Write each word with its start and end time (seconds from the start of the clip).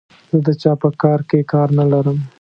زه 0.31 0.37
د 0.45 0.47
چا 0.61 0.71
په 0.81 0.89
کار 1.01 1.19
کې 1.29 1.39
کار 1.51 1.69
نه 1.77 1.85
لرم. 1.91 2.17